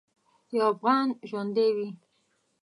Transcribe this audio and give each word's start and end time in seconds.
یو 0.55 0.65
افغان 0.71 1.07
ژوندی 1.29 1.69
وي. 1.75 1.89